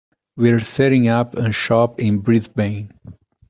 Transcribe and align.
We're 0.35 0.61
setting 0.61 1.09
up 1.09 1.35
a 1.35 1.51
shop 1.51 1.99
in 1.99 2.21
Brisbane. 2.21 2.91